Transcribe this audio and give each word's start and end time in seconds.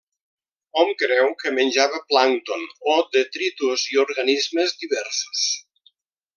Hom 0.83 0.87
creu 1.01 1.29
que 1.43 1.51
menjava 1.57 1.99
plàncton 2.13 2.65
o 2.95 2.97
detritus 3.19 3.87
i 3.93 4.03
organismes 4.07 4.77
diversos. 4.85 5.49